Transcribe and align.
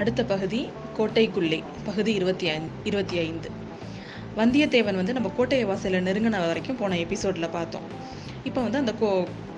அடுத்த 0.00 0.24
பகுதி 0.24 0.58
கோட்டைக்குள்ளே 0.98 1.58
பகுதி 1.84 2.12
இருபத்தி 2.14 2.46
ஐந்து 2.48 2.70
இருபத்தி 2.84 3.16
ஐந்து. 3.18 3.48
வந்தியத்தேவன் 4.36 4.98
வந்து 5.00 5.12
நம்ம 5.12 5.28
கோட்டை 5.36 5.64
வாசலில் 5.64 6.06
நெருங்கின 6.06 6.40
வரைக்கும் 6.46 6.76
போன 6.76 6.98
எபிசோடில் 6.98 7.54
பார்த்தோம். 7.56 7.86
இப்போ 8.44 8.60
வந்து 8.62 8.78
அந்த 8.78 8.92
கோ 8.92 9.08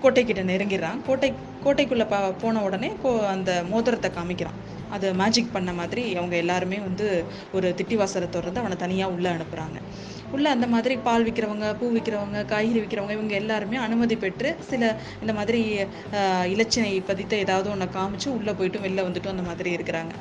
கோட்டைக்கிட்ட 0.03 0.43
நெருங்கிடுறான். 0.51 1.01
கோட்டை 1.07 1.31
கோட்டைக்குள்ளே 1.65 2.07
ப 2.09 2.19
போன 2.43 2.63
உடனே 2.63 2.91
கோ 3.03 3.13
அந்த 3.27 3.51
மோதிரத்தை 3.71 4.11
காமிக்கிறான். 4.19 4.59
அது 4.91 5.07
மேஜிக் 5.15 5.53
பண்ண 5.53 5.73
மாதிரி 5.73 6.03
அவங்க 6.17 6.37
எல்லாருமே 6.37 6.79
வந்து 6.79 7.07
ஒரு 7.53 7.75
திட்டிவாசலை 7.77 8.29
திறந்து 8.29 8.61
அவனை 8.61 8.77
தனியாக 8.77 9.13
உள்ளே 9.13 9.31
அனுப்புகிறாங்க 9.31 9.79
உள்ளே 10.33 10.49
அந்த 10.55 10.67
மாதிரி 10.73 10.95
பால் 11.07 11.25
விற்கிறவங்க 11.27 11.67
பூ 11.81 11.87
விற்கிறவங்க 11.95 12.39
காய்கறி 12.53 12.81
விற்கிறவங்க 12.83 13.15
இவங்க 13.19 13.35
எல்லாருமே 13.41 13.77
அனுமதி 13.87 14.17
பெற்று 14.25 14.51
சில 14.71 14.91
இந்த 15.23 15.33
மாதிரி 15.39 15.61
இலச்சினை 16.55 16.93
பதித்த 17.11 17.37
ஏதாவது 17.45 17.69
ஒன்றை 17.75 17.89
காமிச்சு 17.97 18.29
உள்ளே 18.37 18.53
போயிட்டு 18.59 18.79
வெளில 18.79 19.07
வந்துட்டும் 19.07 19.35
அந்த 19.35 19.45
மாதிரி 19.49 19.71
இருக்கிறாங்க. 19.77 20.13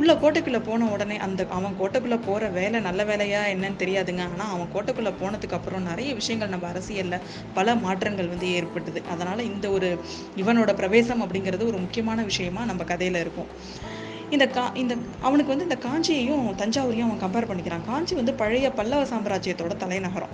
உள்ளே 0.00 0.14
கோட்டைக்குள்ளே 0.22 0.60
போன 0.68 0.88
உடனே 0.94 1.16
அந்த 1.26 1.46
அவன் 1.58 1.78
கோட்டைக்குள்ளே 1.80 2.18
போகிற 2.26 2.48
வேலை 2.58 2.80
நல்ல 2.88 3.04
வேலையா 3.12 3.40
என்னன்னு 3.54 3.80
தெரியாதுங்க. 3.84 4.22
ஆனால் 4.32 4.52
அவன் 4.56 4.72
கோட்டைக்குள்ளே 4.74 5.12
போனதுக்கு 5.22 5.58
அப்புறம் 5.58 5.88
நிறைய 5.90 6.12
விஷயங்கள் 6.20 6.52
நம்ம 6.54 6.68
அரசியலில் 6.72 7.24
பல 7.58 7.74
மாற்றங்கள் 7.84 8.32
வந்து 8.34 8.48
ஏற்பட்டுது. 8.60 9.02
அதனால் 9.14 9.48
இந்த 9.50 9.66
ஒரு 9.76 9.90
இவனோட 10.42 10.72
பிரவேசம் 10.82 11.24
அப்படிங்கிறது 11.24 11.70
ஒரு 11.72 11.80
முக்கியமான 11.86 12.22
விஷயமா 12.32 12.64
நம்ம 12.72 12.84
கதையில் 12.92 13.22
இருக்கும். 13.24 13.50
இந்த 14.30 14.46
கா 14.46 14.62
இந்த 14.82 14.94
அவனுக்கு 15.26 15.52
வந்து 15.52 15.66
இந்த 15.68 15.76
காஞ்சியையும் 15.84 16.44
தஞ்சாவூரையும் 16.60 17.06
அவன் 17.08 17.20
கம்பேர் 17.24 17.46
பண்ணிக்கிறான். 17.50 17.84
காஞ்சி 17.88 18.14
வந்து 18.14 18.34
பழைய 18.34 18.70
பல்லவ 18.78 19.02
சாம்ராஜ்யத்தோட 19.12 19.74
தலைநகரம். 19.82 20.32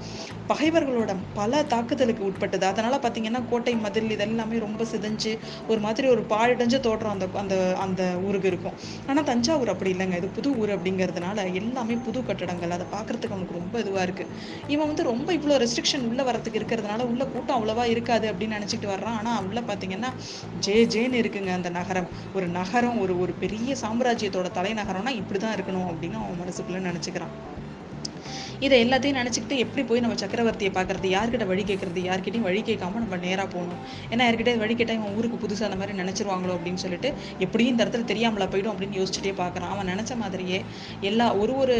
பகைவர்களோட 0.50 1.12
பல 1.38 1.62
தாக்குதலுக்கு 1.72 2.22
உட்பட்டது. 2.28 2.66
அதனால 2.66 2.94
பார்த்தீங்கன்னா 3.04 3.40
கோட்டை 3.50 3.74
மதில் 3.84 4.10
இதெல்லாமே 4.16 4.58
ரொம்ப 4.66 4.84
சிதைஞ்சு 4.92 5.32
ஒரு 5.68 5.80
மாதிரி 5.86 6.08
ஒரு 6.14 6.24
பாழடைஞ்ச 6.32 6.80
தோற்றம் 6.86 7.14
அந்த 7.14 7.28
அந்த 7.42 7.56
அந்த 7.84 8.02
ஊருக்கு 8.26 8.48
இருக்கும். 8.52 8.76
ஆனால் 9.08 9.26
தஞ்சாவூர் 9.30 9.72
அப்படி 9.74 9.92
இல்லைங்க. 9.94 10.16
இது 10.22 10.30
புது 10.38 10.50
ஊர் 10.60 10.72
அப்படிங்கிறதுனால 10.76 11.46
எல்லாமே 11.62 11.96
புது 12.06 12.22
கட்டடங்கள். 12.30 12.74
அதை 12.78 12.86
பார்க்கறதுக்கு 12.96 13.36
அவனுக்கு 13.36 13.58
ரொம்ப 13.60 13.74
இதுவாக 13.84 14.06
இருக்குது 14.08 14.30
இவன் 14.74 14.90
வந்து 14.92 15.02
ரொம்ப 15.02 15.28
இவ்வளோ 15.38 15.58
ரெஸ்ட்ரிக்ஷன் 15.64 16.06
உள்ளே 16.10 16.22
வரதுக்கு 16.30 16.60
இருக்கிறதுனால 16.62 17.06
உள்ள 17.12 17.24
கூட்டம் 17.24 17.56
அவ்வளோவா 17.58 17.86
இருக்காது 17.94 18.26
அப்படின்னு 18.32 18.58
நினச்சிட்டு 18.58 18.88
வர்றான். 18.94 19.18
ஆனால் 19.22 19.44
உள்ளே 19.48 19.64
பார்த்தீங்கன்னா 19.70 20.12
ஜே 20.66 20.76
ஜேன்னு 20.94 21.20
இருக்குங்க 21.22 21.52
அந்த 21.58 21.70
நகரம். 21.80 22.08
ஒரு 22.38 22.48
நகரம் 22.58 22.98
ஒரு 23.04 23.14
ஒரு 23.20 23.32
பெரிய 23.44 23.76
சாம்ராஜ்யத்தோட 23.82 24.48
தலைநகரம்னா 24.58 25.12
இப்படி 25.20 25.38
தான் 25.38 25.56
இருக்கணும் 25.56 25.88
அப்படின்னு 25.90 26.18
அவன் 26.22 26.40
மனசுக்குள்ளே 26.42 26.82
நினச்சிக்கிறான். 26.88 27.34
இதை 28.66 28.76
எல்லாத்தையும் 28.84 29.18
நினச்சிக்கிட்டு 29.20 29.56
எப்படி 29.64 29.82
போய் 29.90 30.02
நம்ம 30.04 30.16
சக்கரவர்த்தியை 30.22 30.70
பார்க்கறது? 30.78 31.06
யார்கிட்ட 31.16 31.44
வழி 31.50 31.62
கேட்கறது? 31.70 32.00
யார்கிட்டையும் 32.08 32.46
வழி 32.48 32.60
கேட்காம 32.70 33.00
நம்ம 33.04 33.16
நேராக 33.26 33.46
போகணும். 33.54 33.80
ஏன்னா 34.12 34.22
யார்கிட்ட 34.26 34.52
வழி 34.62 34.74
கேட்டால் 34.80 34.98
இவன் 34.98 35.14
ஊருக்கு 35.18 35.38
புதுசாக 35.44 35.68
அந்த 35.68 35.78
மாதிரி 35.80 35.94
நினச்சிருவாங்களோ 36.02 36.54
அப்படின்னு 36.56 36.82
சொல்லிட்டு 36.84 37.08
எப்படியும் 37.44 37.72
இந்த 37.74 37.82
இடத்துல 37.84 38.06
தெரியாமலா 38.12 38.48
போய்டும் 38.54 38.72
அப்படின்னு 38.72 38.98
யோசிச்சுட்டே 39.00 39.32
பார்க்குறான். 39.42 39.72
அவன் 39.74 39.90
நினச்ச 39.92 40.16
மாதிரியே 40.22 40.58
எல்லா 41.10 41.28
ஒரு 41.42 41.54
ஒரு 41.62 41.78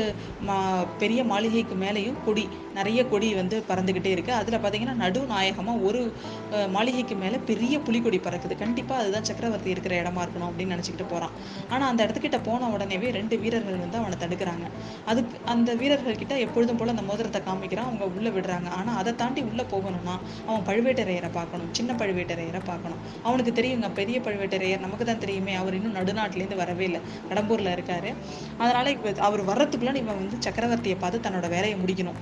மா 0.51 0.57
பெரிய 1.03 1.21
மாளிகைக்கு 1.33 1.77
மேலேயும் 1.85 2.19
கொடி 2.29 2.45
நிறைய 2.79 3.01
கொடி 3.13 3.29
வந்து 3.41 3.57
பறந்துக்கிட்டே 3.71 4.11
இருக்குது 4.17 4.39
அதில் 4.41 4.59
பார்த்தீங்கன்னா 4.65 4.97
நடுநாயகமாக 5.05 5.85
ஒரு 5.91 6.01
மாளிகைக்கு 6.77 7.15
மேலே 7.25 7.39
பெரிய 7.51 7.75
புலிக்கொடி 7.87 8.21
பறக்குது. 8.27 8.55
கண்டிப்பாக 8.65 9.03
அதுதான் 9.03 9.29
சக்கரவர்த்தி 9.31 9.71
இருக்கிற 9.75 9.95
இடமா 10.03 10.23
இருக்கணும் 10.27 10.49
அப்படின்னு 10.51 10.75
நினச்சிக்கிட்டு 10.77 11.09
போகிறான் 11.13 11.35
ஆனால் 11.73 11.89
அந்த 11.91 12.01
இடத்துக்கிட்ட 12.07 12.41
போன 12.49 12.69
உடனேவே 12.77 13.11
ரெண்டு 13.19 13.37
வீரர்கள் 13.45 13.83
வந்து 13.85 13.99
அவனை 14.03 14.19
தடுக்கிறாங்க. 14.25 14.67
அதுக்கு 15.11 15.37
அந்த 15.55 15.71
வீரர்கள் 15.83 16.21
கிட்ட 16.23 16.35
எப்பொழுதும் 16.47 16.69
போல 16.75 16.91
அந்த 16.91 17.03
மோதிரத்தை 17.03 17.41
காமிக்கிறான். 17.41 17.89
அவங்க 17.89 18.05
உள்ள 18.05 18.29
விடுறாங்க. 18.29 18.69
ஆனா 18.69 18.97
அதை 18.97 19.15
தாண்டி 19.15 19.43
உள்ள 19.43 19.63
போகணும்னா 19.63 20.15
அவன் 20.47 20.67
பழுவேட்டரையரை 20.67 21.31
பார்க்கணும். 21.33 21.69
சின்ன 21.73 21.93
பழுவேட்டரையரை 21.93 22.61
பார்க்கணும். 22.65 22.99
அவனுக்கு 23.23 23.63
தெரியுங்க 23.63 23.93
பெரிய 23.93 24.21
பழுவேட்டரையர். 24.21 24.81
நமக்கு 24.81 25.05
தான் 25.05 25.19
தெரியுமே 25.19 25.55
அவர் 25.55 25.75
இன்னும் 25.75 25.95
நடுநாட்டிலேருந்து 25.95 26.57
வரவே 26.57 26.85
இல்லை. 26.85 27.01
கடம்பூர்ல 27.29 27.75
இருக்காரு. 27.77 28.15
அதனால 28.59 28.91
இப்ப 28.91 29.13
அவர் 29.19 29.45
வர்றதுக்குள்ள 29.45 29.95
இவன் 29.95 30.19
வந்து 30.23 30.51
சக்கரவர்த்தியை 30.51 30.97
பார்த்து 30.99 31.31
தன்னோட 31.31 31.49
வேலையை 31.49 31.79
முடிக்கணும். 31.79 32.21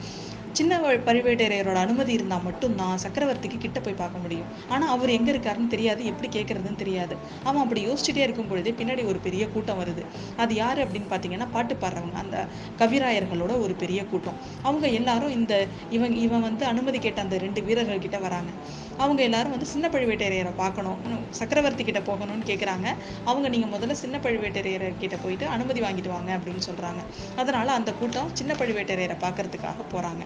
சின்ன 0.52 0.78
வ- 0.78 1.00
பழுவேட்டரையரோட 1.06 1.74
அனுமதி 1.74 2.12
இருந்தால் 2.12 2.42
மட்டும்தான் 2.42 2.98
சக்கரவர்த்திக்கு 3.02 3.58
கிட்ட 3.58 3.80
போய் 3.80 3.94
பார்க்க 3.94 4.18
முடியும். 4.18 4.46
ஆனால் 4.68 4.88
அவர் 4.88 5.08
எங்கே 5.08 5.32
இருக்காருன்னு 5.32 5.66
தெரியாது 5.66 6.04
எப்படி 6.04 6.40
கேட்குறதுன்னு 6.40 6.74
தெரியாது. 6.74 7.16
அவன் 7.44 7.62
அப்படி 7.62 7.86
யோசிச்சுட்டே 7.86 8.16
இருக்கும் 8.16 8.46
பொழுதே 8.46 8.74
பின்னாடி 8.78 9.04
ஒரு 9.04 9.18
பெரிய 9.18 9.48
கூட்டம் 9.48 9.80
வருது. 9.80 10.04
அது 10.36 10.54
யார் 10.54 10.78
அப்படின்னு 10.78 11.06
பார்த்தீங்கன்னா 11.10 11.48
பாட்டு 11.52 11.74
பாடுறவங்க 11.74 12.12
அந்த 12.14 12.46
கவிராயர்களோட 12.78 13.60
ஒரு 13.60 13.74
பெரிய 13.74 14.04
கூட்டம். 14.04 14.38
அவங்க 14.62 14.88
எல்லாரும் 14.88 15.30
இந்த 15.30 15.66
இவன் 15.90 16.16
இவன் 16.16 16.40
வந்து 16.40 16.64
அனுமதி 16.64 16.98
கேட்ட 16.98 17.20
அந்த 17.20 17.38
ரெண்டு 17.38 17.62
வீரர்கள் 17.62 17.98
கிட்ட 17.98 18.18
வராங்க. 18.18 18.50
அவங்க 18.96 19.22
எல்லாரும் 19.22 19.50
வந்து 19.50 19.66
சின்ன 19.66 19.88
பழுவேட்டரையரை 19.88 20.52
பார்க்கணும் 20.56 20.98
சக்கரவர்த்தி 21.30 21.84
கிட்ட 21.84 22.00
போகணும்னு 22.00 22.46
கேட்குறாங்க 22.46 22.86
அவங்க 23.24 23.48
நீங்கள் 23.48 23.70
முதல்ல 23.70 23.92
சின்ன 23.92 24.18
பழுவேட்டரையர் 24.18 24.92
கிட்ட 24.98 25.16
போயிட்டு 25.16 25.46
அனுமதி 25.46 25.80
வாங்கிட்டு 25.80 26.08
வாங்க 26.08 26.36
அப்படின்னு 26.36 26.62
சொல்கிறாங்க 26.66 27.00
அதனால 27.36 27.72
அந்த 27.72 27.92
கூட்டம் 27.92 28.30
சின்ன 28.32 28.54
பழுவேட்டரையரை 28.54 29.16
பார்க்கறதுக்காக 29.20 29.74
போகிறாங்க 29.92 30.24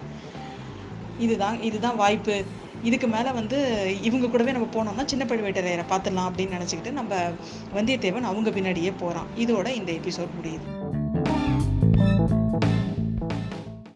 இதுதான் 1.19 1.61
இதுதான் 1.61 1.95
வாய்ப்பு. 1.95 2.43
இதுக்கு 2.83 3.07
மேல 3.07 3.31
வந்து 3.31 3.57
இவங்க 4.01 4.27
கூடவே 4.27 4.51
நம்ம 4.51 4.67
போனோம்னா 4.73 5.05
சின்ன 5.05 5.25
பழுவேட்டரையரை 5.25 5.83
பார்த்துடலாம் 5.89 6.29
அப்படின்னு 6.29 6.59
நினச்சிக்கிட்டு 6.59 6.91
நம்ம 6.91 7.15
வந்தியத்தேவன் 7.75 8.21
அவங்க 8.21 8.49
பின்னாடியே 8.49 8.93
போறான். 8.99 9.25
இதோட 9.37 9.67
இந்த 9.67 9.91
எபிசோட் 9.91 10.29
முடியுது. 10.41 11.01